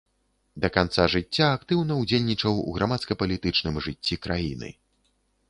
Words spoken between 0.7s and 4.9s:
канца жыцця актыўна ўдзельнічаў у грамадска-палітычным жыцці краіны.